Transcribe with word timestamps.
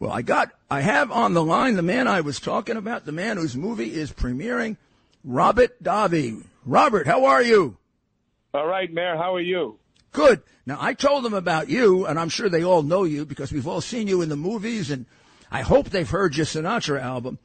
Well, 0.00 0.10
I 0.10 0.22
got, 0.22 0.50
I 0.70 0.80
have 0.80 1.12
on 1.12 1.34
the 1.34 1.44
line 1.44 1.76
the 1.76 1.82
man 1.82 2.08
I 2.08 2.22
was 2.22 2.40
talking 2.40 2.78
about, 2.78 3.04
the 3.04 3.12
man 3.12 3.36
whose 3.36 3.54
movie 3.54 3.92
is 3.92 4.10
premiering, 4.10 4.78
Robert 5.22 5.80
Davi. 5.82 6.42
Robert, 6.64 7.06
how 7.06 7.26
are 7.26 7.42
you? 7.42 7.76
All 8.54 8.66
right, 8.66 8.90
Mayor, 8.90 9.18
how 9.18 9.34
are 9.34 9.42
you? 9.42 9.78
Good. 10.12 10.42
Now, 10.64 10.78
I 10.80 10.94
told 10.94 11.22
them 11.22 11.34
about 11.34 11.68
you, 11.68 12.06
and 12.06 12.18
I'm 12.18 12.30
sure 12.30 12.48
they 12.48 12.64
all 12.64 12.82
know 12.82 13.04
you 13.04 13.26
because 13.26 13.52
we've 13.52 13.68
all 13.68 13.82
seen 13.82 14.08
you 14.08 14.22
in 14.22 14.30
the 14.30 14.36
movies, 14.36 14.90
and 14.90 15.04
I 15.50 15.60
hope 15.60 15.90
they've 15.90 16.08
heard 16.08 16.34
your 16.34 16.46
Sinatra 16.46 17.02
album. 17.02 17.38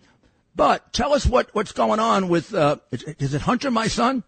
But 0.56 0.94
tell 0.94 1.14
us 1.14 1.26
what, 1.26 1.54
what's 1.54 1.74
going 1.74 2.00
on 2.00 2.30
with, 2.30 2.54
uh, 2.54 2.78
is, 2.90 3.04
is 3.04 3.34
it 3.34 3.42
Hunter, 3.42 3.70
my 3.70 3.88
son? 3.88 4.24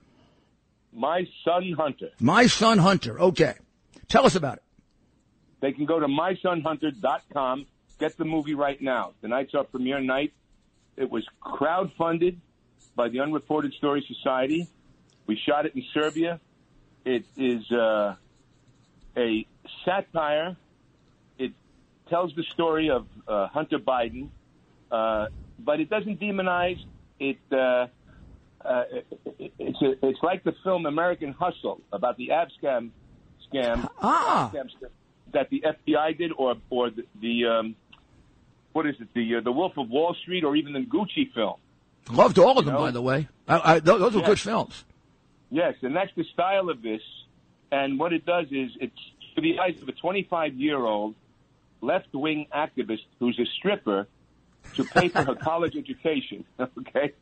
My 0.91 1.25
son 1.45 1.73
Hunter. 1.77 2.09
My 2.19 2.47
son 2.47 2.77
Hunter. 2.77 3.21
Okay. 3.21 3.53
Tell 4.09 4.25
us 4.25 4.35
about 4.35 4.57
it. 4.57 4.63
They 5.61 5.71
can 5.71 5.85
go 5.85 6.01
to 6.01 6.07
mysonhunter.com 6.07 7.67
get 7.99 8.17
the 8.17 8.25
movie 8.25 8.55
right 8.55 8.81
now. 8.81 9.13
Tonight's 9.21 9.53
our 9.55 9.63
premiere 9.63 9.99
night. 9.99 10.33
It 10.95 11.09
was 11.09 11.25
crowdfunded 11.43 12.37
by 12.95 13.09
the 13.09 13.19
Unreported 13.19 13.73
Story 13.73 14.05
Society. 14.07 14.67
We 15.27 15.35
shot 15.37 15.65
it 15.65 15.75
in 15.75 15.83
Serbia. 15.93 16.39
It 17.05 17.25
is 17.35 17.69
uh, 17.71 18.15
a 19.15 19.45
satire. 19.85 20.55
It 21.37 21.51
tells 22.09 22.33
the 22.35 22.43
story 22.53 22.89
of 22.89 23.05
uh, 23.27 23.47
Hunter 23.47 23.79
Biden, 23.79 24.29
uh, 24.91 25.27
but 25.59 25.79
it 25.79 25.89
doesn't 25.89 26.19
demonize. 26.19 26.79
It, 27.19 27.37
uh, 27.51 27.87
uh, 28.63 28.83
it 29.39 29.53
it's 29.59 29.81
a, 29.81 30.05
it's 30.05 30.19
like 30.23 30.43
the 30.43 30.53
film 30.63 30.85
American 30.85 31.31
Hustle 31.33 31.81
about 31.93 32.17
the 32.17 32.29
Abscam 32.29 32.89
scam, 33.51 33.87
Ah. 34.01 34.51
scam 34.53 34.69
that 35.33 35.49
the 35.49 35.63
FBI 35.65 36.17
did, 36.17 36.31
or 36.37 36.55
or 36.69 36.89
the, 36.89 37.03
the 37.21 37.45
um, 37.45 37.75
what 38.77 38.85
is 38.87 38.95
it, 39.01 39.07
the 39.15 39.35
uh, 39.37 39.41
the 39.41 39.51
Wolf 39.51 39.75
of 39.77 39.89
Wall 39.89 40.13
Street, 40.21 40.43
or 40.43 40.55
even 40.55 40.71
the 40.73 40.81
Gucci 40.81 41.33
film. 41.33 41.55
Loved 42.11 42.37
all 42.39 42.57
of 42.59 42.65
them, 42.65 42.73
You 42.75 42.79
know? 42.79 42.85
by 42.85 42.91
the 42.91 43.01
way. 43.01 43.27
I, 43.47 43.73
I, 43.73 43.79
those 43.79 44.13
were 44.13 44.21
Yeah. 44.21 44.27
good 44.27 44.39
films. 44.39 44.85
Yes, 45.49 45.73
and 45.81 45.95
that's 45.95 46.11
the 46.15 46.23
style 46.33 46.69
of 46.69 46.81
this. 46.81 47.01
And 47.71 47.97
what 47.99 48.13
it 48.13 48.25
does 48.25 48.45
is 48.51 48.69
it's 48.79 49.01
to 49.35 49.41
the 49.41 49.59
eyes 49.59 49.81
of 49.81 49.89
a 49.89 49.93
25 49.93 50.53
year 50.53 50.77
old 50.85 51.15
left 51.81 52.13
wing 52.13 52.47
activist 52.55 53.05
who's 53.19 53.37
a 53.39 53.45
stripper 53.57 54.07
to 54.75 54.83
pay 54.85 55.07
for 55.09 55.23
her 55.23 55.35
college 55.49 55.75
education. 55.75 56.45
Okay. 56.79 57.13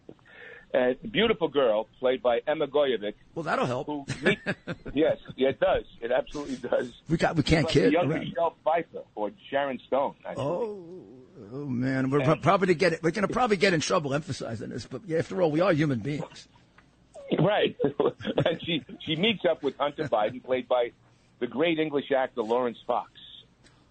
A 0.73 0.93
beautiful 1.19 1.47
girl 1.47 1.87
played 2.01 2.21
by 2.21 2.41
Emma 2.45 2.67
Gojkovic. 2.67 3.13
Well, 3.33 3.43
that'll 3.43 3.65
help. 3.65 3.87
Who, 3.87 4.05
yes, 4.93 5.17
yeah, 5.37 5.49
it 5.49 5.59
does. 5.61 5.85
It 6.01 6.11
absolutely 6.11 6.57
does. 6.57 6.91
We 7.07 7.15
got, 7.15 7.37
we 7.37 7.43
can't 7.43 7.65
kid 7.69 7.85
the 7.85 7.91
young 7.93 8.11
around. 8.11 8.19
Michelle 8.27 8.55
Pfeiffer 8.65 9.03
or 9.15 9.29
Sharon 9.49 9.79
Stone. 9.87 10.15
Actually. 10.27 10.43
Oh, 10.43 11.03
oh 11.53 11.65
man, 11.65 12.09
we're 12.09 12.21
pro- 12.21 12.35
probably 12.37 12.67
to 12.67 12.75
get 12.75 12.93
it. 12.93 13.03
We're 13.03 13.11
going 13.11 13.27
to 13.27 13.33
probably 13.33 13.57
get 13.57 13.73
in 13.73 13.79
trouble 13.79 14.13
emphasizing 14.13 14.69
this, 14.69 14.85
but 14.85 15.01
yeah, 15.05 15.19
after 15.19 15.41
all, 15.41 15.51
we 15.51 15.61
are 15.61 15.73
human 15.73 15.99
beings. 15.99 16.47
Right. 17.39 17.75
and 18.45 18.61
she 18.65 18.83
she 19.05 19.15
meets 19.15 19.43
up 19.49 19.63
with 19.63 19.75
Hunter 19.77 20.07
Biden, 20.07 20.43
played 20.43 20.67
by 20.67 20.91
the 21.39 21.47
great 21.47 21.79
English 21.79 22.11
actor 22.11 22.41
Laurence 22.43 22.77
Fox. 22.85 23.11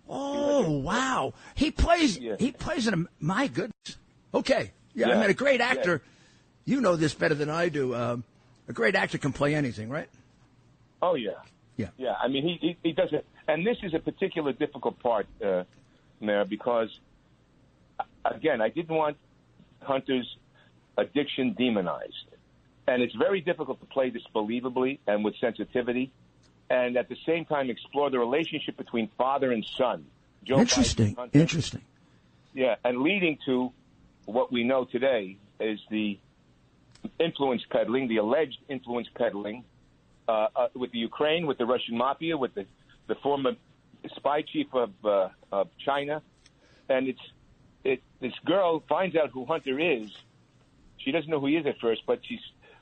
Oh 0.08 0.70
wow, 0.78 1.32
he 1.54 1.70
plays. 1.70 2.18
Yeah. 2.18 2.36
He 2.38 2.52
plays 2.52 2.86
in 2.86 2.94
a. 2.94 3.04
My 3.20 3.46
goodness. 3.48 3.96
Okay, 4.32 4.72
yeah, 4.94 5.06
I 5.06 5.10
Yeah. 5.10 5.20
mean 5.20 5.30
a 5.30 5.34
great 5.34 5.60
actor. 5.60 6.02
You 6.64 6.80
know 6.80 6.96
this 6.96 7.14
better 7.14 7.34
than 7.34 7.50
I 7.50 7.68
do. 7.70 7.94
Um, 7.94 8.24
a 8.68 8.72
great 8.72 8.94
actor 8.94 9.18
can 9.18 9.32
play 9.32 9.54
anything, 9.54 9.88
right? 9.88 10.08
Oh 11.02 11.14
yeah. 11.14 11.32
Yeah. 11.76 11.88
Yeah. 11.96 12.14
I 12.22 12.28
mean, 12.28 12.44
he 12.44 12.58
he, 12.60 12.76
he 12.82 12.92
does 12.92 13.12
it, 13.12 13.26
and 13.48 13.66
this 13.66 13.78
is 13.82 13.94
a 13.94 13.98
particular 13.98 14.52
difficult 14.52 14.98
part, 15.00 15.26
uh, 15.44 15.64
Mayor, 16.20 16.44
because 16.44 16.98
again, 18.24 18.60
I 18.60 18.68
didn't 18.68 18.94
want 18.94 19.16
Hunter's 19.82 20.36
addiction 20.96 21.54
demonized, 21.54 22.26
and 22.86 23.02
it's 23.02 23.14
very 23.14 23.40
difficult 23.40 23.80
to 23.80 23.86
play 23.86 24.10
this 24.10 24.22
believably 24.34 24.98
and 25.06 25.24
with 25.24 25.36
sensitivity, 25.40 26.10
and 26.70 26.96
at 26.96 27.08
the 27.08 27.16
same 27.26 27.44
time 27.44 27.70
explore 27.70 28.10
the 28.10 28.18
relationship 28.18 28.76
between 28.76 29.08
father 29.18 29.52
and 29.52 29.64
son. 29.76 30.06
Joe 30.44 30.60
Interesting. 30.60 31.14
Hunter. 31.14 31.38
Interesting. 31.38 31.82
Yeah, 32.54 32.76
and 32.84 33.02
leading 33.02 33.38
to 33.46 33.72
what 34.26 34.52
we 34.52 34.64
know 34.64 34.84
today 34.84 35.36
is 35.60 35.80
the 35.90 36.18
influence 37.18 37.62
peddling, 37.70 38.08
the 38.08 38.18
alleged 38.18 38.58
influence 38.68 39.08
peddling 39.14 39.64
uh, 40.28 40.48
uh, 40.54 40.68
with 40.74 40.92
the 40.92 40.98
Ukraine, 40.98 41.46
with 41.46 41.58
the 41.58 41.66
Russian 41.66 41.96
mafia, 41.98 42.36
with 42.36 42.54
the, 42.54 42.66
the 43.06 43.14
former 43.16 43.52
spy 44.16 44.42
chief 44.42 44.66
of, 44.72 44.90
uh, 45.04 45.28
of 45.52 45.68
China, 45.84 46.22
and 46.88 47.08
it's 47.08 47.20
it. 47.84 48.02
This 48.20 48.32
girl 48.44 48.82
finds 48.88 49.16
out 49.16 49.30
who 49.30 49.44
Hunter 49.46 49.78
is. 49.78 50.10
She 50.98 51.12
doesn't 51.12 51.30
know 51.30 51.40
who 51.40 51.46
he 51.46 51.56
is 51.56 51.66
at 51.66 51.78
first, 51.80 52.02
but 52.06 52.20
she's 52.26 52.40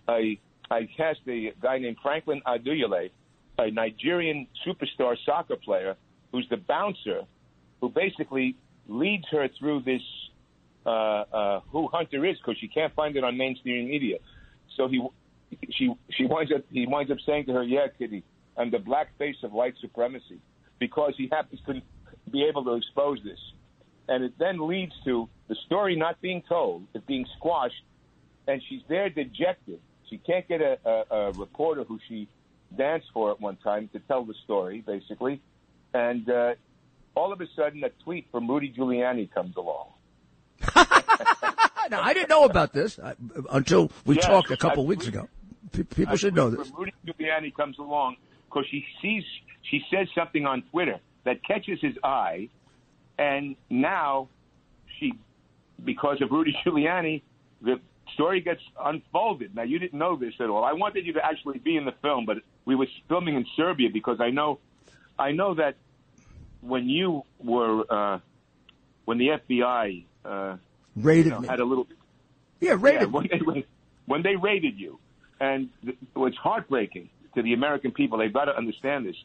I 0.09 0.38
I 0.71 0.88
cast 0.97 1.21
a 1.28 1.53
guy 1.60 1.78
named 1.78 1.99
Franklin 2.03 2.43
Aduyale, 2.47 3.10
a 3.59 3.71
Nigerian 3.71 4.47
superstar 4.66 5.16
soccer 5.25 5.56
player 5.56 5.97
who's 6.31 6.49
the 6.49 6.56
bouncer, 6.56 7.22
who 7.81 7.89
basically 7.91 8.56
leads 8.89 9.25
her 9.31 9.49
through 9.59 9.83
this 9.83 10.03
uh, 10.84 10.89
uh, 10.91 11.60
who 11.71 11.89
Hunter 11.89 12.25
is 12.25 12.37
because 12.39 12.59
she 12.59 12.69
can't 12.69 12.94
find 12.94 13.16
it 13.16 13.25
on 13.25 13.37
mainstream 13.37 13.89
media. 13.89 14.19
So 14.77 14.89
he, 14.89 15.06
she, 15.71 15.94
she 16.10 16.25
winds 16.25 16.53
up, 16.53 16.62
he 16.71 16.87
winds 16.87 17.10
up 17.10 17.19
saying 17.25 17.47
to 17.47 17.53
her, 17.53 17.62
"Yeah, 17.62 17.87
Kitty, 17.99 18.25
I'm 18.57 18.71
the 18.71 18.79
black 18.79 19.17
face 19.19 19.37
of 19.43 19.53
white 19.53 19.75
supremacy," 19.81 20.39
because 20.79 21.15
he 21.17 21.29
happens 21.31 21.61
to 21.67 21.81
be 22.31 22.45
able 22.45 22.65
to 22.65 22.75
expose 22.75 23.19
this, 23.25 23.39
and 24.09 24.25
it 24.25 24.35
then 24.39 24.67
leads 24.67 24.93
to 25.05 25.29
the 25.49 25.55
story 25.67 25.97
not 25.97 26.21
being 26.21 26.43
told, 26.49 26.87
it 26.95 27.07
being 27.07 27.27
squashed, 27.37 27.83
and 28.47 28.63
she's 28.69 28.83
there 28.89 29.09
dejected. 29.11 29.81
She 30.09 30.19
can't 30.19 30.47
get 30.49 30.61
a, 30.61 30.79
a, 30.85 31.05
a 31.17 31.33
reporter 31.33 31.85
who 31.85 31.99
she 32.09 32.29
danced 32.77 33.09
for 33.15 33.31
at 33.31 33.41
one 33.41 33.57
time 33.57 33.89
to 33.93 33.99
tell 34.01 34.25
the 34.25 34.35
story, 34.45 34.83
basically, 34.87 35.41
and 35.95 36.29
uh, 36.29 36.55
all 37.15 37.33
of 37.33 37.41
a 37.41 37.47
sudden, 37.57 37.83
a 37.84 37.91
tweet 38.05 38.27
from 38.31 38.49
Rudy 38.51 38.73
Giuliani 38.73 39.31
comes 39.31 39.57
along. 39.57 39.89
Now 41.91 42.01
I 42.01 42.15
didn't 42.15 42.29
know 42.31 42.45
about 42.45 42.73
this 42.73 42.99
I, 42.99 43.15
until 43.51 43.91
we 44.07 44.15
Yes, 44.15 44.25
talked 44.25 44.51
a 44.53 44.57
couple 44.57 44.84
I- 44.84 44.87
weeks 44.87 45.07
ago. 45.09 45.29
Pe- 45.73 45.83
People 45.83 46.17
should 46.17 46.34
know 46.34 46.49
this. 46.49 46.71
Rudy 46.77 46.93
Giuliani 47.07 47.55
comes 47.55 47.79
along 47.79 48.17
because 48.53 48.67
she 48.71 48.85
sees, 49.01 49.25
she 49.63 49.83
says 49.91 50.09
something 50.15 50.47
on 50.47 50.63
Twitter 50.71 50.99
that 51.25 51.45
catches 51.45 51.81
his 51.81 51.95
eye, 52.03 52.49
and 53.19 53.57
now 53.71 54.29
she, 54.99 55.15
because 55.85 56.21
of 56.21 56.31
Rudy 56.31 56.57
Giuliani, 56.65 57.23
the 57.61 57.81
story 58.15 58.41
gets 58.41 58.61
unfolded. 58.79 59.55
Now 59.55 59.63
you 59.63 59.79
didn't 59.79 59.99
know 59.99 60.17
this 60.17 60.35
at 60.41 60.51
all. 60.51 60.65
I 60.65 60.73
wanted 60.73 61.07
you 61.07 61.15
to 61.15 61.25
actually 61.25 61.59
be 61.59 61.77
in 61.77 61.85
the 61.85 61.95
film, 62.03 62.27
but 62.27 62.39
we 62.65 62.75
were 62.75 62.87
filming 63.09 63.37
in 63.37 63.47
Serbia 63.57 63.89
because 63.93 64.21
I 64.21 64.31
know, 64.31 64.59
I 65.19 65.33
know 65.33 65.55
that 65.55 65.77
when 66.61 66.89
you 66.89 67.23
were, 67.43 67.84
uh, 67.89 68.19
when 69.05 69.19
the 69.19 69.29
FBI 69.29 70.05
uh, 70.25 70.57
you 71.27 71.31
know, 71.31 71.41
me. 71.41 71.48
had 71.48 71.60
a 71.60 71.65
little 71.65 71.87
Yeah, 72.60 72.75
yeah, 73.01 73.07
when 73.07 73.28
they 73.28 73.65
when 74.07 74.22
they 74.22 74.37
raided 74.37 74.78
you, 74.78 74.98
and 75.41 75.71
th- 75.84 75.97
it's 76.16 76.37
heartbreaking 76.37 77.09
to 77.34 77.43
the 77.43 77.53
American 77.53 77.93
people. 77.93 78.19
They've 78.19 78.33
got 78.33 78.47
to 78.47 78.57
understand 78.57 79.07
this. 79.07 79.17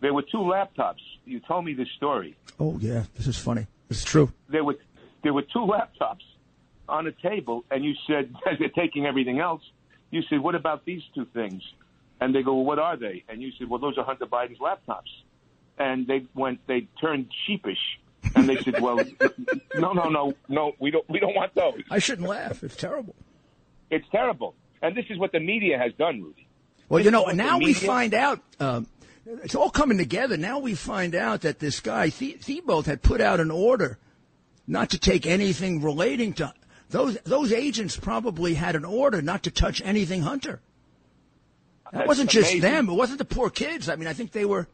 There 0.00 0.12
were 0.12 0.22
two 0.22 0.38
laptops. 0.38 1.00
You 1.24 1.40
told 1.40 1.64
me 1.64 1.74
this 1.74 1.88
story. 1.96 2.36
Oh 2.58 2.78
yeah, 2.80 3.04
this 3.16 3.26
is 3.26 3.38
funny. 3.38 3.66
It's 3.88 4.04
true. 4.04 4.32
There 4.48 4.64
were 4.64 4.76
there 5.22 5.32
were 5.32 5.42
two 5.42 5.60
laptops 5.60 6.24
on 6.88 7.06
a 7.06 7.12
table, 7.12 7.64
and 7.70 7.84
you 7.84 7.94
said 8.06 8.34
they're 8.58 8.68
taking 8.68 9.06
everything 9.06 9.38
else. 9.38 9.62
You 10.10 10.22
said, 10.28 10.40
"What 10.40 10.54
about 10.54 10.84
these 10.84 11.02
two 11.14 11.24
things?" 11.26 11.62
And 12.20 12.34
they 12.34 12.42
go, 12.42 12.54
"Well, 12.54 12.64
what 12.64 12.78
are 12.78 12.96
they?" 12.96 13.24
And 13.28 13.40
you 13.40 13.52
said, 13.58 13.68
"Well, 13.68 13.78
those 13.78 13.96
are 13.98 14.04
Hunter 14.04 14.26
Biden's 14.26 14.58
laptops." 14.58 15.10
And 15.78 16.06
they 16.06 16.26
went, 16.34 16.60
they 16.66 16.86
turned 17.00 17.28
sheepish, 17.46 17.98
and 18.34 18.48
they 18.48 18.56
said, 18.56 18.80
"Well, 18.80 18.96
no, 19.76 19.92
no, 19.92 20.08
no, 20.08 20.34
no, 20.48 20.72
we 20.78 20.90
don't, 20.90 21.08
we 21.08 21.18
don't 21.18 21.34
want 21.34 21.54
those." 21.54 21.80
I 21.90 21.98
shouldn't 21.98 22.28
laugh. 22.28 22.62
It's 22.62 22.76
terrible. 22.76 23.14
It's 23.90 24.06
terrible. 24.10 24.54
And 24.82 24.96
this 24.96 25.06
is 25.10 25.18
what 25.18 25.32
the 25.32 25.40
media 25.40 25.78
has 25.78 25.92
done, 25.94 26.22
Rudy. 26.22 26.46
Well, 26.92 27.02
you 27.02 27.10
know, 27.10 27.24
now 27.28 27.56
we 27.56 27.72
find 27.72 28.12
out. 28.12 28.40
Um, 28.60 28.86
it's 29.24 29.54
all 29.54 29.70
coming 29.70 29.96
together. 29.96 30.36
Now 30.36 30.58
we 30.58 30.74
find 30.74 31.14
out 31.14 31.40
that 31.40 31.58
this 31.58 31.80
guy 31.80 32.10
The- 32.10 32.32
Thibault 32.32 32.82
had 32.82 33.00
put 33.00 33.22
out 33.22 33.40
an 33.40 33.50
order 33.50 33.98
not 34.66 34.90
to 34.90 34.98
take 34.98 35.26
anything 35.26 35.80
relating 35.80 36.34
to 36.34 36.52
those 36.90 37.16
those 37.24 37.50
agents 37.50 37.96
probably 37.96 38.52
had 38.52 38.76
an 38.76 38.84
order 38.84 39.22
not 39.22 39.44
to 39.44 39.50
touch 39.50 39.80
anything 39.82 40.20
Hunter. 40.20 40.60
That 41.92 42.00
That's 42.00 42.08
wasn't 42.08 42.28
just 42.28 42.50
amazing. 42.52 42.60
them. 42.70 42.88
It 42.90 42.92
wasn't 42.92 43.20
the 43.20 43.24
poor 43.24 43.48
kids. 43.48 43.88
I 43.88 43.96
mean, 43.96 44.06
I 44.06 44.12
think 44.12 44.32
they 44.32 44.44
were. 44.44 44.68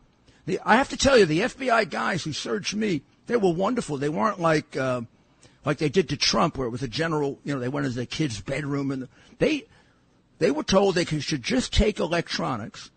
The, 0.47 0.59
I 0.65 0.75
have 0.75 0.89
to 0.89 0.97
tell 0.97 1.17
you, 1.17 1.25
the 1.25 1.43
FBI 1.43 1.89
guys 1.89 2.25
who 2.25 2.33
searched 2.33 2.75
me, 2.75 3.03
they 3.29 3.37
were 3.37 3.53
wonderful. 3.53 3.97
They 3.97 4.09
weren't 4.09 4.41
like 4.41 4.77
uh, 4.77 5.03
like 5.65 5.79
they 5.79 5.89
did 5.89 6.09
to 6.09 6.17
Trump, 6.17 6.59
where 6.59 6.67
it 6.67 6.71
was 6.71 6.83
a 6.83 6.89
general. 6.89 7.39
You 7.45 7.55
know, 7.55 7.61
they 7.61 7.69
went 7.69 7.87
into 7.87 7.99
the 7.99 8.07
kid's 8.07 8.41
bedroom 8.41 8.91
and 8.91 9.07
they 9.39 9.67
they 10.39 10.51
were 10.51 10.63
told 10.63 10.95
they 10.95 11.05
should 11.05 11.43
just 11.43 11.73
take 11.73 11.99
electronics. 11.99 12.91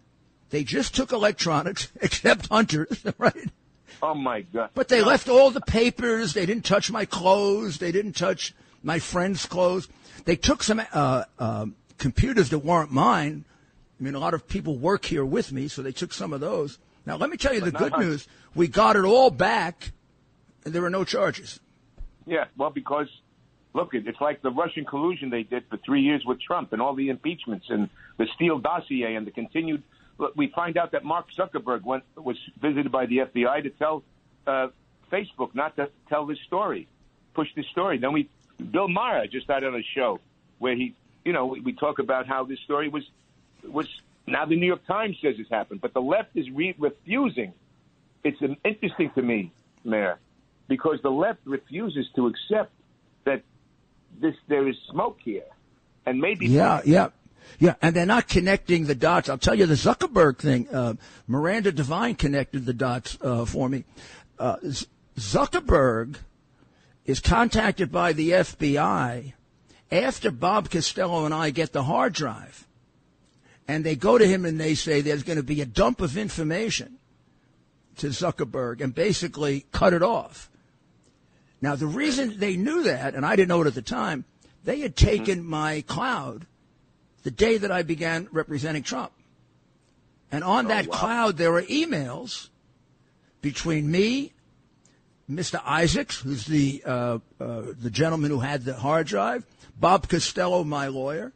They 0.49 0.63
just 0.63 0.95
took 0.95 1.11
electronics, 1.11 1.91
except 2.01 2.47
Hunter's, 2.47 3.03
right? 3.17 3.49
Oh 4.01 4.15
my 4.15 4.41
God! 4.41 4.69
But 4.73 4.87
they 4.87 5.01
left 5.01 5.29
all 5.29 5.51
the 5.51 5.61
papers. 5.61 6.33
They 6.33 6.45
didn't 6.45 6.65
touch 6.65 6.91
my 6.91 7.05
clothes. 7.05 7.77
They 7.77 7.91
didn't 7.91 8.13
touch 8.13 8.53
my 8.83 8.99
friend's 8.99 9.45
clothes. 9.45 9.87
They 10.25 10.35
took 10.35 10.63
some 10.63 10.81
uh, 10.93 11.25
uh, 11.37 11.65
computers 11.97 12.49
that 12.49 12.59
weren't 12.59 12.91
mine. 12.91 13.45
I 13.99 14.03
mean, 14.03 14.15
a 14.15 14.19
lot 14.19 14.33
of 14.33 14.47
people 14.47 14.77
work 14.77 15.05
here 15.05 15.23
with 15.23 15.51
me, 15.51 15.67
so 15.67 15.81
they 15.81 15.91
took 15.91 16.13
some 16.13 16.33
of 16.33 16.39
those. 16.39 16.79
Now, 17.05 17.17
let 17.17 17.29
me 17.29 17.37
tell 17.37 17.53
you 17.53 17.61
the 17.61 17.71
good 17.71 17.97
news. 17.97 18.27
We 18.55 18.67
got 18.67 18.95
it 18.95 19.05
all 19.05 19.29
back, 19.29 19.91
and 20.65 20.73
there 20.73 20.81
were 20.81 20.89
no 20.89 21.03
charges. 21.03 21.59
Yeah, 22.25 22.45
well, 22.57 22.69
because 22.69 23.07
look, 23.73 23.93
it's 23.93 24.19
like 24.19 24.41
the 24.41 24.51
Russian 24.51 24.85
collusion 24.85 25.29
they 25.29 25.43
did 25.43 25.65
for 25.69 25.77
three 25.77 26.01
years 26.01 26.25
with 26.25 26.41
Trump 26.41 26.73
and 26.73 26.81
all 26.81 26.93
the 26.93 27.09
impeachments 27.09 27.67
and 27.69 27.89
the 28.17 28.27
Steele 28.35 28.59
dossier 28.59 29.15
and 29.15 29.25
the 29.25 29.31
continued. 29.31 29.83
Look, 30.17 30.33
we 30.35 30.47
find 30.47 30.77
out 30.77 30.91
that 30.91 31.03
Mark 31.03 31.27
Zuckerberg 31.31 31.83
went 31.83 32.03
was 32.15 32.37
visited 32.59 32.91
by 32.91 33.05
the 33.05 33.19
FBI 33.19 33.63
to 33.63 33.69
tell 33.69 34.03
uh, 34.45 34.67
Facebook 35.11 35.55
not 35.55 35.75
to 35.77 35.89
tell 36.09 36.25
this 36.25 36.39
story, 36.41 36.87
push 37.33 37.49
this 37.55 37.67
story. 37.67 37.97
Then 37.97 38.13
we, 38.13 38.29
Bill 38.71 38.87
Maher 38.87 39.27
just 39.27 39.47
had 39.47 39.63
on 39.63 39.75
a 39.75 39.83
show 39.83 40.19
where 40.59 40.75
he, 40.75 40.93
you 41.23 41.33
know, 41.33 41.47
we, 41.47 41.61
we 41.61 41.73
talk 41.73 41.99
about 41.99 42.27
how 42.27 42.43
this 42.43 42.59
story 42.59 42.89
was 42.89 43.03
was 43.63 43.87
now 44.27 44.45
the 44.45 44.55
New 44.55 44.67
York 44.67 44.85
Times 44.85 45.17
says 45.21 45.35
it's 45.37 45.49
happened, 45.49 45.81
but 45.81 45.93
the 45.93 46.01
left 46.01 46.35
is 46.35 46.49
re- 46.49 46.75
refusing. 46.77 47.53
It's 48.23 48.39
interesting 48.63 49.11
to 49.11 49.21
me, 49.21 49.51
Mayor, 49.83 50.19
because 50.67 51.01
the 51.01 51.09
left 51.09 51.39
refuses 51.45 52.07
to 52.15 52.27
accept 52.27 52.71
that 53.23 53.41
this 54.19 54.35
there 54.47 54.67
is 54.67 54.75
smoke 54.89 55.19
here, 55.23 55.45
and 56.05 56.19
maybe 56.19 56.47
Yeah, 56.47 56.81
yeah, 56.85 57.09
yeah. 57.59 57.75
And 57.81 57.95
they're 57.95 58.05
not 58.05 58.27
connecting 58.27 58.85
the 58.85 58.95
dots. 58.95 59.29
I'll 59.29 59.37
tell 59.37 59.55
you 59.55 59.65
the 59.65 59.75
Zuckerberg 59.75 60.37
thing. 60.37 60.67
Uh, 60.69 60.95
Miranda 61.27 61.71
Devine 61.71 62.15
connected 62.15 62.65
the 62.65 62.73
dots 62.73 63.17
uh, 63.21 63.45
for 63.45 63.69
me. 63.69 63.85
Uh, 64.37 64.57
Z- 64.65 64.87
Zuckerberg 65.17 66.17
is 67.05 67.19
contacted 67.19 67.91
by 67.91 68.13
the 68.13 68.31
FBI 68.31 69.33
after 69.91 70.31
Bob 70.31 70.69
Costello 70.69 71.25
and 71.25 71.33
I 71.33 71.49
get 71.49 71.73
the 71.73 71.83
hard 71.83 72.13
drive. 72.13 72.67
And 73.67 73.83
they 73.83 73.95
go 73.95 74.17
to 74.17 74.27
him 74.27 74.45
and 74.45 74.59
they 74.59 74.75
say 74.75 75.01
there's 75.01 75.23
going 75.23 75.37
to 75.37 75.43
be 75.43 75.61
a 75.61 75.65
dump 75.65 76.01
of 76.01 76.17
information 76.17 76.97
to 77.97 78.07
Zuckerberg 78.07 78.81
and 78.81 78.93
basically 78.93 79.65
cut 79.71 79.93
it 79.93 80.03
off. 80.03 80.49
Now, 81.61 81.75
the 81.75 81.87
reason 81.87 82.39
they 82.39 82.57
knew 82.57 82.83
that, 82.83 83.13
and 83.13 83.25
I 83.25 83.35
didn't 83.35 83.49
know 83.49 83.61
it 83.61 83.67
at 83.67 83.75
the 83.75 83.81
time, 83.81 84.25
they 84.63 84.79
had 84.79 84.95
taken 84.95 85.45
my 85.45 85.81
cloud 85.81 86.47
the 87.23 87.31
day 87.31 87.57
that 87.57 87.71
I 87.71 87.83
began 87.83 88.27
representing 88.31 88.83
Trump. 88.83 89.11
And 90.31 90.43
on 90.43 90.67
that 90.67 90.87
wow. 90.87 90.97
cloud, 90.97 91.37
there 91.37 91.51
were 91.51 91.61
emails 91.63 92.49
between 93.41 93.91
me, 93.91 94.33
Mr. 95.29 95.61
Isaacs, 95.65 96.19
who's 96.19 96.45
the 96.45 96.81
uh, 96.85 97.19
uh, 97.39 97.63
the 97.79 97.89
gentleman 97.89 98.31
who 98.31 98.39
had 98.39 98.63
the 98.63 98.73
hard 98.73 99.07
drive, 99.07 99.45
Bob 99.79 100.07
Costello, 100.07 100.63
my 100.63 100.87
lawyer, 100.87 101.31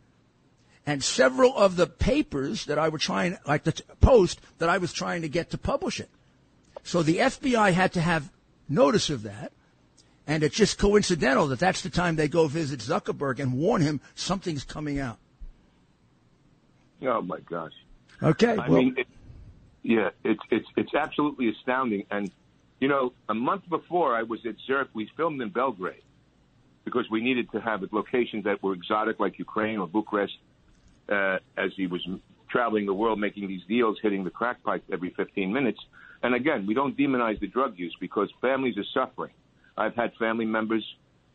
and 0.86 1.04
several 1.04 1.56
of 1.56 1.76
the 1.76 1.88
papers 1.88 2.66
that 2.66 2.80
I 2.80 2.90
were 2.90 2.98
trying, 2.98 3.38
like 3.46 3.64
the 3.64 3.74
t- 3.74 3.84
Post, 4.02 4.40
that 4.60 4.70
I 4.70 4.78
was 4.78 4.94
trying 4.94 5.22
to 5.24 5.30
get 5.30 5.52
to 5.52 5.58
publish 5.58 6.00
it. 6.00 6.10
So 6.84 7.04
the 7.04 7.18
FBI 7.18 7.74
had 7.74 7.94
to 7.94 8.02
have 8.02 8.32
notice 8.70 9.10
of 9.10 9.24
that. 9.24 9.52
And 10.28 10.44
it's 10.44 10.56
just 10.56 10.80
coincidental 10.80 11.48
that 11.48 11.60
that's 11.60 11.82
the 11.82 11.90
time 11.90 12.16
they 12.16 12.28
go 12.28 12.48
visit 12.48 12.80
Zuckerberg 12.80 13.40
and 13.40 13.54
warn 13.54 13.82
him 13.82 14.02
something's 14.16 14.64
coming 14.64 15.00
out. 15.00 15.18
Oh 17.04 17.22
my 17.22 17.40
gosh! 17.42 17.74
Okay. 18.24 18.58
I 18.58 18.68
well, 18.70 18.82
mean, 18.82 18.96
it, 18.98 19.08
yeah, 19.84 20.10
it's 20.24 20.42
it's 20.50 20.68
it's 20.76 20.96
absolutely 20.96 21.50
astounding. 21.50 22.06
And 22.10 22.32
you 22.80 22.88
know, 22.88 23.14
a 23.30 23.36
month 23.36 23.70
before 23.70 24.16
I 24.16 24.24
was 24.24 24.46
at 24.46 24.56
Zurich, 24.66 24.90
we 24.94 25.10
filmed 25.16 25.42
in 25.42 25.50
Belgrade 25.50 26.02
because 26.86 27.06
we 27.12 27.22
needed 27.22 27.52
to 27.52 27.60
have 27.62 27.84
locations 27.92 28.46
that 28.46 28.64
were 28.64 28.74
exotic, 28.74 29.20
like 29.20 29.38
Ukraine 29.38 29.80
or 29.80 29.88
Bucharest. 29.88 30.38
Uh, 31.08 31.38
as 31.56 31.72
he 31.76 31.86
was 31.86 32.02
traveling 32.50 32.88
the 32.88 32.94
world, 32.94 33.20
making 33.20 33.48
these 33.48 33.62
deals, 33.68 33.96
hitting 34.02 34.24
the 34.24 34.32
crack 34.32 34.64
pipe 34.64 34.84
every 34.92 35.12
15 35.12 35.54
minutes. 35.54 35.80
And 36.24 36.34
again, 36.34 36.66
we 36.66 36.74
don't 36.74 36.98
demonize 36.98 37.40
the 37.40 37.46
drug 37.46 37.78
use 37.78 37.96
because 38.00 38.28
families 38.42 38.76
are 38.78 38.86
suffering. 38.92 39.34
I've 39.78 39.96
had 39.96 40.14
family 40.20 40.46
members. 40.46 40.84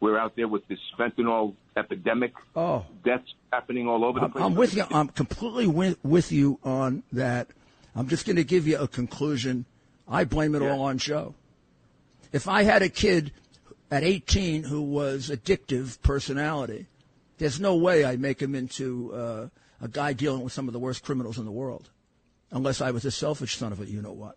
We're 0.00 0.18
out 0.18 0.34
there 0.36 0.48
with 0.48 0.66
this 0.68 0.78
fentanyl 0.98 1.54
epidemic. 1.76 2.32
oh, 2.56 2.86
Deaths 3.04 3.34
happening 3.52 3.86
all 3.86 4.04
over 4.04 4.18
the 4.20 4.28
place. 4.28 4.42
I'm 4.44 4.54
with 4.54 4.74
you. 4.74 4.84
I'm 4.90 5.08
completely 5.08 5.66
with, 5.66 5.98
with 6.02 6.32
you 6.32 6.58
on 6.64 7.02
that. 7.12 7.48
I'm 7.94 8.08
just 8.08 8.24
going 8.24 8.36
to 8.36 8.44
give 8.44 8.66
you 8.66 8.78
a 8.78 8.88
conclusion. 8.88 9.66
I 10.08 10.24
blame 10.24 10.54
it 10.54 10.62
Yeah. 10.62 10.70
all 10.72 10.82
on 10.82 10.98
Joe. 10.98 11.34
If 12.32 12.48
I 12.48 12.62
had 12.62 12.80
a 12.82 12.88
kid 12.88 13.32
at 13.90 14.02
18 14.04 14.62
who 14.64 14.80
was 14.80 15.28
addictive 15.28 16.00
personality, 16.00 16.86
there's 17.38 17.60
no 17.60 17.76
way 17.76 18.04
I'd 18.04 18.20
make 18.20 18.40
him 18.40 18.54
into 18.54 19.12
uh, 19.12 19.48
a 19.82 19.88
guy 19.88 20.12
dealing 20.14 20.42
with 20.42 20.52
some 20.52 20.66
of 20.68 20.72
the 20.72 20.78
worst 20.78 21.02
criminals 21.04 21.38
in 21.38 21.44
the 21.44 21.50
world, 21.50 21.90
unless 22.52 22.80
I 22.80 22.90
was 22.92 23.04
a 23.04 23.10
selfish 23.10 23.56
son 23.56 23.72
of 23.72 23.80
a 23.80 23.86
you 23.86 24.00
know 24.00 24.12
what. 24.12 24.36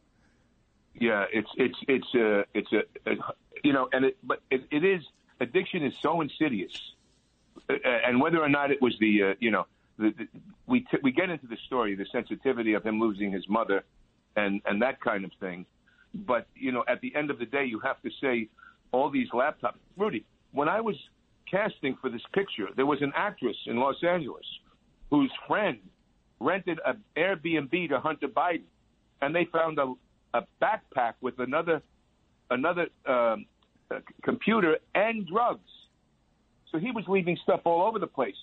Yeah, 0.95 1.25
it's 1.31 1.49
it's 1.57 1.77
it's 1.87 2.15
a 2.15 2.45
it's 2.53 2.71
a, 2.71 3.11
a 3.11 3.15
you 3.63 3.73
know, 3.73 3.87
and 3.93 4.05
it 4.05 4.17
but 4.23 4.41
it, 4.49 4.65
it 4.71 4.83
is 4.83 5.01
addiction 5.39 5.83
is 5.83 5.93
so 6.01 6.21
insidious, 6.21 6.75
Uh, 7.69 7.75
and 8.07 8.19
whether 8.19 8.41
or 8.41 8.49
not 8.49 8.71
it 8.71 8.81
was 8.81 8.97
the 8.99 9.23
uh, 9.23 9.33
you 9.39 9.51
know 9.51 9.65
the, 9.97 10.09
the, 10.17 10.27
we 10.65 10.81
t- 10.81 11.01
we 11.01 11.11
get 11.11 11.29
into 11.29 11.47
the 11.47 11.57
story, 11.67 11.95
the 11.95 12.05
sensitivity 12.17 12.73
of 12.73 12.83
him 12.83 12.99
losing 12.99 13.31
his 13.31 13.47
mother, 13.47 13.83
and 14.35 14.61
and 14.65 14.81
that 14.81 14.99
kind 14.99 15.23
of 15.25 15.31
thing, 15.39 15.65
but 16.13 16.47
you 16.55 16.71
know, 16.71 16.83
at 16.87 16.99
the 17.01 17.15
end 17.15 17.29
of 17.31 17.37
the 17.39 17.45
day, 17.45 17.65
you 17.65 17.79
have 17.79 18.01
to 18.01 18.09
say 18.21 18.49
all 18.91 19.09
these 19.09 19.29
laptops. 19.29 19.79
Rudy, 19.97 20.25
when 20.51 20.69
I 20.69 20.81
was 20.81 20.97
casting 21.49 21.95
for 22.01 22.09
this 22.09 22.25
picture, 22.33 22.67
there 22.75 22.85
was 22.85 23.01
an 23.01 23.13
actress 23.15 23.57
in 23.65 23.77
Los 23.77 24.03
Angeles 24.03 24.45
whose 25.09 25.31
friend 25.47 25.79
rented 26.39 26.79
an 26.85 27.03
Airbnb 27.15 27.89
to 27.89 27.99
Hunter 27.99 28.27
Biden, 28.27 28.69
and 29.21 29.35
they 29.35 29.45
found 29.45 29.79
a, 29.79 29.93
a 30.33 30.41
backpack 30.61 31.13
with 31.21 31.39
another 31.39 31.81
another 32.49 32.87
um, 33.05 33.45
uh, 33.95 33.99
computer 34.23 34.77
and 34.95 35.27
drugs. 35.27 35.69
So 36.71 36.79
he 36.79 36.91
was 36.91 37.05
leaving 37.07 37.37
stuff 37.43 37.61
all 37.65 37.83
over 37.87 37.99
the 37.99 38.07
place. 38.07 38.35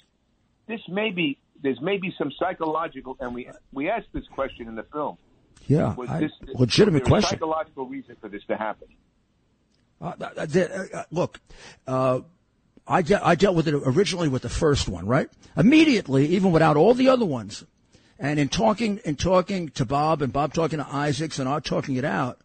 This 0.69 0.80
may 0.88 1.11
be 1.11 1.38
there's 1.62 1.80
maybe 1.80 2.14
some 2.16 2.33
psychological, 2.38 3.16
and 3.21 3.35
we 3.35 3.49
we 3.73 3.90
asked 3.90 4.09
this 4.12 4.25
question 4.35 4.69
in 4.69 4.76
the 4.76 4.85
film. 4.85 5.16
Yeah, 5.66 5.95
Was 5.95 6.09
I- 6.09 6.21
this 6.21 6.33
legitimate 6.54 7.02
was 7.02 7.09
question. 7.09 7.30
Psychological 7.38 7.87
reason 7.87 8.16
for 8.21 8.28
this 8.28 8.42
to 8.49 8.57
happen. 8.57 8.88
Uh, 10.00 10.14
uh, 10.21 10.47
the- 10.47 10.88
uh, 10.99 11.04
look, 11.11 11.38
uh, 11.87 12.21
I, 12.88 13.02
de- 13.02 13.25
I 13.25 13.35
dealt 13.35 13.54
with 13.54 13.69
it 13.69 13.75
originally 13.75 14.28
with 14.28 14.42
the 14.42 14.49
first 14.49 14.88
one, 14.88 15.07
right? 15.07 15.28
Immediately, 15.57 16.26
even 16.28 16.52
without 16.52 16.76
all 16.76 16.95
the 16.95 17.09
other 17.11 17.26
ones, 17.26 17.64
and 18.19 18.40
in 18.40 18.49
talking 18.49 19.00
in 19.04 19.16
talking 19.16 19.69
to 19.71 19.85
Bob 19.85 20.23
and 20.23 20.33
Bob 20.33 20.54
talking 20.54 20.78
to 20.78 20.87
Isaacs 20.88 21.38
and 21.38 21.49
our 21.49 21.61
talking 21.61 21.97
it 21.97 22.04
out, 22.04 22.38
uh, 22.38 22.42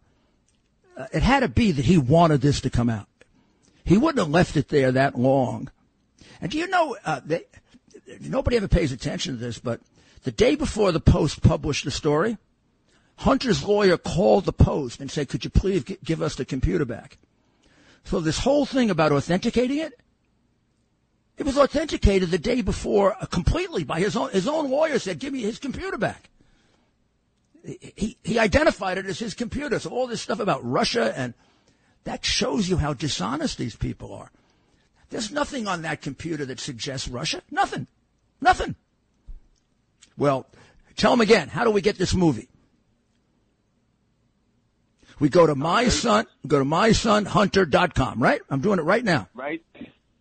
it 1.12 1.22
had 1.22 1.40
to 1.40 1.48
be 1.48 1.72
that 1.72 1.84
he 1.84 1.98
wanted 1.98 2.40
this 2.40 2.60
to 2.62 2.70
come 2.70 2.88
out. 2.88 3.08
He 3.84 3.96
wouldn't 3.96 4.18
have 4.18 4.30
left 4.30 4.56
it 4.56 4.68
there 4.68 4.92
that 4.92 5.18
long. 5.18 5.70
And 6.40 6.50
do 6.50 6.58
you 6.58 6.66
know, 6.68 6.96
uh, 7.04 7.20
they, 7.24 7.44
nobody 8.20 8.56
ever 8.56 8.68
pays 8.68 8.92
attention 8.92 9.34
to 9.34 9.40
this, 9.40 9.58
but 9.58 9.80
the 10.24 10.32
day 10.32 10.56
before 10.56 10.92
the 10.92 11.00
Post 11.00 11.42
published 11.42 11.84
the 11.84 11.90
story, 11.90 12.36
Hunter's 13.18 13.62
lawyer 13.62 13.96
called 13.96 14.44
the 14.44 14.52
Post 14.52 15.00
and 15.00 15.10
said, 15.10 15.28
"Could 15.28 15.44
you 15.44 15.50
please 15.50 15.84
gi- 15.84 15.98
give 16.04 16.20
us 16.20 16.34
the 16.34 16.44
computer 16.44 16.84
back?" 16.84 17.18
So 18.04 18.20
this 18.20 18.40
whole 18.40 18.66
thing 18.66 18.90
about 18.90 19.12
authenticating 19.12 19.78
it, 19.78 19.98
it 21.38 21.46
was 21.46 21.56
authenticated 21.56 22.30
the 22.30 22.38
day 22.38 22.60
before 22.60 23.16
uh, 23.20 23.26
completely 23.26 23.84
by 23.84 24.00
his 24.00 24.16
own 24.16 24.30
his 24.30 24.46
own 24.46 24.70
lawyer 24.70 24.98
said, 24.98 25.18
"Give 25.18 25.32
me 25.32 25.40
his 25.40 25.58
computer 25.58 25.96
back." 25.96 26.28
He, 27.66 28.16
he 28.22 28.38
identified 28.38 28.96
it 28.96 29.06
as 29.06 29.18
his 29.18 29.34
computer. 29.34 29.78
So 29.78 29.90
all 29.90 30.06
this 30.06 30.22
stuff 30.22 30.38
about 30.38 30.64
Russia 30.64 31.12
and 31.16 31.34
that 32.04 32.24
shows 32.24 32.68
you 32.68 32.76
how 32.76 32.94
dishonest 32.94 33.58
these 33.58 33.74
people 33.74 34.14
are. 34.14 34.30
There's 35.10 35.32
nothing 35.32 35.66
on 35.66 35.82
that 35.82 36.00
computer 36.00 36.44
that 36.46 36.60
suggests 36.60 37.08
Russia. 37.08 37.42
Nothing. 37.50 37.88
Nothing. 38.40 38.76
Well, 40.16 40.46
tell 40.96 41.12
him 41.12 41.20
again. 41.20 41.48
How 41.48 41.64
do 41.64 41.70
we 41.70 41.80
get 41.80 41.98
this 41.98 42.14
movie? 42.14 42.48
We 45.18 45.28
go 45.28 45.46
to 45.46 45.54
my 45.54 45.88
son, 45.88 46.26
go 46.46 46.58
to 46.58 46.64
mysonhunter.com, 46.64 48.22
right? 48.22 48.40
I'm 48.50 48.60
doing 48.60 48.78
it 48.78 48.82
right 48.82 49.02
now. 49.02 49.28
Right? 49.34 49.64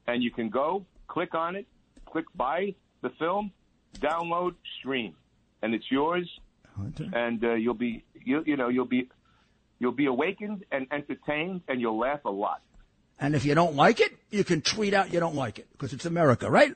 And 0.08 0.24
you 0.24 0.32
can 0.32 0.50
go, 0.50 0.86
click 1.08 1.36
on 1.36 1.56
it, 1.56 1.68
click 2.06 2.26
buy 2.34 2.76
the 3.02 3.10
film, 3.20 3.52
download, 4.00 4.56
stream, 4.80 5.16
and 5.62 5.76
it's 5.76 5.86
yours. 5.92 6.30
Hunter. 6.76 7.10
And 7.14 7.44
uh, 7.44 7.54
you'll 7.54 7.74
be, 7.74 8.04
you, 8.14 8.44
you 8.46 8.58
know, 8.58 8.70
you'll 8.70 8.86
be, 8.86 9.10
you'll 9.80 9.92
be 9.92 10.06
awakened 10.06 10.66
and 10.72 10.88
entertained, 10.92 11.62
and 11.68 11.80
you'll 11.82 11.98
laugh 11.98 12.26
a 12.26 12.32
lot. 12.32 12.62
And 13.20 13.36
if 13.36 13.46
you 13.46 13.56
don't 13.56 13.76
like 13.76 14.00
it, 14.00 14.12
you 14.30 14.44
can 14.44 14.62
tweet 14.62 14.94
out 14.94 15.14
you 15.14 15.20
don't 15.20 15.36
like 15.36 15.58
it 15.60 15.68
because 15.72 15.94
it's 15.94 16.06
America, 16.06 16.50
right? 16.50 16.74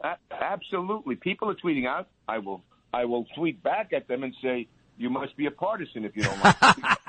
A- 0.00 0.16
absolutely, 0.30 1.16
people 1.16 1.50
are 1.50 1.54
tweeting 1.54 1.86
out. 1.86 2.08
I 2.26 2.38
will, 2.38 2.62
I 2.92 3.04
will 3.04 3.26
tweet 3.36 3.62
back 3.62 3.92
at 3.92 4.08
them 4.08 4.22
and 4.22 4.34
say, 4.42 4.66
"You 4.96 5.10
must 5.10 5.36
be 5.36 5.46
a 5.46 5.50
partisan 5.50 6.04
if 6.04 6.16
you 6.16 6.22
don't 6.22 6.42
like." 6.42 6.56
it. 6.62 6.98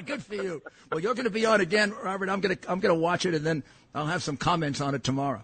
Good 0.06 0.22
for 0.22 0.34
you. 0.34 0.62
Well, 0.90 1.00
you're 1.00 1.14
going 1.14 1.24
to 1.24 1.30
be 1.30 1.46
on 1.46 1.60
again, 1.60 1.92
Robert. 2.02 2.28
I'm 2.28 2.40
going 2.40 2.56
to 2.56 2.70
I'm 2.70 2.80
going 2.80 2.94
to 2.94 3.00
watch 3.00 3.26
it 3.26 3.34
and 3.34 3.44
then 3.44 3.62
I'll 3.94 4.06
have 4.06 4.22
some 4.22 4.36
comments 4.36 4.80
on 4.80 4.94
it 4.94 5.04
tomorrow. 5.04 5.42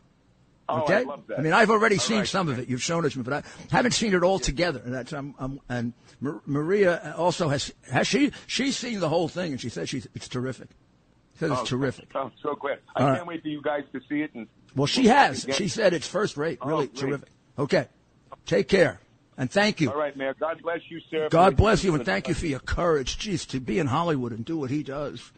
Oh, 0.71 0.83
Okay. 0.83 0.97
I 0.97 1.03
love 1.03 1.23
that. 1.29 1.39
I 1.39 1.43
mean, 1.43 1.53
I've 1.53 1.71
already 1.71 1.97
All 1.97 2.01
seen 2.01 2.19
right. 2.19 2.27
some 2.29 2.49
of 2.49 2.59
it. 2.59 2.69
You've 2.69 2.83
shown 2.83 3.05
it 3.05 3.11
to 3.11 3.19
me, 3.19 3.25
but 3.25 3.33
I 3.35 3.43
haven't 3.71 3.93
seen 3.93 4.15
it 4.15 4.23
all 4.23 4.39
together. 4.39 4.81
And 4.85 4.95
that's 4.95 5.13
I'm, 5.13 5.35
I'm, 5.39 5.61
and 5.69 5.93
Mar- 6.21 6.43
Maria 6.47 7.15
also 7.17 7.49
has 7.49 7.73
has 7.91 8.07
she 8.07 8.33
she's 8.47 8.77
seen 8.77 9.01
the 9.01 9.09
whole 9.09 9.29
thing 9.29 9.53
and 9.53 9.61
she 9.61 9.69
says 9.69 9.89
she's 9.89 10.07
it's 10.15 10.29
terrific. 10.29 10.69
She 11.35 11.39
says 11.41 11.51
Oh, 11.53 11.61
it's 11.61 11.69
terrific. 11.71 12.09
Oh, 12.15 12.31
so 12.43 12.55
glad. 12.55 12.79
I 12.95 13.01
All 13.03 13.07
can't 13.09 13.19
right. 13.21 13.27
wait 13.29 13.43
for 13.43 13.49
you 13.49 13.63
guys 13.63 13.85
to 13.93 14.01
see 14.09 14.23
it. 14.23 14.35
And 14.35 14.47
Well, 14.77 14.87
she 14.87 15.07
has. 15.07 15.47
She 15.53 15.69
said 15.69 15.93
it's 15.95 16.07
first 16.07 16.37
rate. 16.37 16.59
Oh, 16.63 16.69
Really 16.69 16.87
great. 16.89 16.97
terrific. 16.97 17.29
Okay. 17.59 17.89
Take 18.47 18.69
care 18.69 19.01
and 19.37 19.51
thank 19.51 19.81
you. 19.81 19.91
All 19.91 19.97
right, 19.99 20.17
Mayor. 20.17 20.35
God 20.39 20.61
bless 20.63 20.81
you, 20.89 21.01
sir. 21.11 21.29
God 21.31 21.57
bless 21.57 21.83
you 21.85 21.95
and 21.95 22.05
thank 22.05 22.29
you 22.29 22.35
for 22.35 22.47
your 22.47 22.61
courage. 22.61 23.17
Jeez, 23.19 23.47
to 23.49 23.61
be 23.61 23.79
in 23.79 23.87
Hollywood 23.87 24.33
and 24.33 24.45
do 24.45 24.57
what 24.59 24.71
he 24.71 24.83
does. 24.83 25.33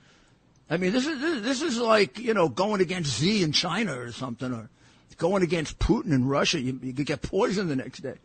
I 0.70 0.76
mean, 0.78 0.92
this 0.92 1.06
is 1.06 1.20
this, 1.20 1.42
this 1.42 1.62
is 1.62 1.78
like 1.78 2.18
you 2.18 2.32
know 2.34 2.48
going 2.48 2.80
against 2.80 3.18
Z 3.18 3.42
in 3.42 3.52
China 3.52 3.98
or 3.98 4.10
something, 4.12 4.52
or 4.52 4.70
going 5.16 5.42
against 5.42 5.78
Putin 5.78 6.12
in 6.12 6.26
Russia. 6.26 6.60
You, 6.60 6.78
you 6.82 6.92
could 6.92 7.06
get 7.06 7.22
poisoned 7.22 7.70
the 7.70 7.76
next 7.76 8.00
day. 8.00 8.16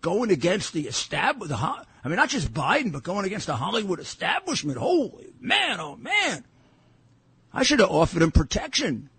Going 0.00 0.30
against 0.30 0.72
the 0.72 0.86
establishment, 0.86 1.60
I 1.60 2.08
mean, 2.08 2.16
not 2.16 2.30
just 2.30 2.52
Biden, 2.52 2.92
but 2.92 3.02
going 3.02 3.26
against 3.26 3.46
the 3.46 3.56
Hollywood 3.56 4.00
establishment. 4.00 4.78
Holy 4.78 5.32
man, 5.40 5.78
oh 5.78 5.96
man! 5.96 6.44
I 7.52 7.62
should 7.62 7.80
have 7.80 7.90
offered 7.90 8.22
him 8.22 8.30
protection. 8.30 9.10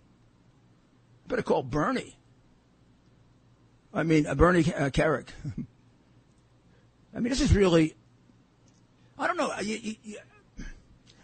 Better 1.27 1.43
call 1.43 1.63
Bernie. 1.63 2.17
I 3.93 4.03
mean, 4.03 4.25
uh, 4.25 4.35
Bernie 4.35 4.61
uh, 4.73 4.89
Kerik. 4.89 5.29
I 7.15 7.19
mean, 7.19 7.29
this 7.29 7.41
is 7.41 7.53
really. 7.53 7.95
I 9.19 9.27
don't 9.27 9.37
know. 9.37 9.51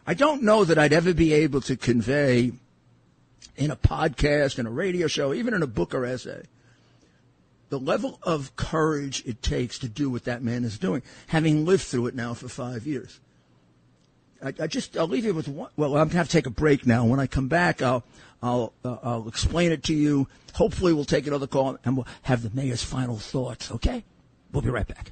I 0.06 0.14
don't 0.14 0.44
know 0.44 0.64
that 0.66 0.78
I'd 0.78 0.94
ever 0.94 1.14
be 1.14 1.34
able 1.34 1.62
to 1.62 1.76
convey 1.76 2.52
in 3.58 3.72
a 3.72 3.76
podcast, 3.76 4.60
in 4.60 4.66
a 4.66 4.72
radio 4.72 5.08
show, 5.08 5.34
even 5.34 5.54
in 5.54 5.64
a 5.64 5.68
book 5.68 5.94
or 5.94 6.06
essay, 6.06 6.44
the 7.70 7.80
level 7.80 8.20
of 8.24 8.56
courage 8.56 9.24
it 9.26 9.42
takes 9.42 9.80
to 9.80 9.90
do 9.90 10.10
what 10.10 10.24
that 10.26 10.42
man 10.42 10.64
is 10.64 10.78
doing, 10.78 11.02
having 11.28 11.66
lived 11.66 11.84
through 11.84 12.08
it 12.08 12.16
now 12.16 12.34
for 12.34 12.48
five 12.48 12.88
years. 12.88 13.20
I, 14.42 14.54
I 14.60 14.68
just 14.68 14.96
I'll 14.96 15.08
leave 15.08 15.26
you 15.26 15.34
with 15.34 15.48
one. 15.48 15.72
Well, 15.76 15.98
I'm 15.98 16.08
gonna 16.08 16.18
have 16.18 16.28
to 16.28 16.32
take 16.32 16.46
a 16.46 16.52
break 16.52 16.86
now. 16.86 17.06
When 17.06 17.20
I 17.20 17.28
come 17.28 17.48
back, 17.48 17.82
I'll 17.82 18.04
I'll 18.42 18.74
uh, 18.86 18.98
I'll 19.02 19.28
explain 19.28 19.72
it 19.72 19.84
to 19.86 19.96
you. 19.96 20.28
Hopefully, 20.54 20.94
we'll 20.94 21.06
take 21.06 21.28
another 21.28 21.48
call 21.48 21.78
and 21.84 21.98
we'll 21.98 22.08
have 22.22 22.44
the 22.44 22.52
mayor's 22.52 22.84
final 22.84 23.18
thoughts. 23.18 23.72
Okay, 23.72 24.04
we'll 24.52 24.62
be 24.62 24.70
right 24.70 24.88
back. 24.88 25.12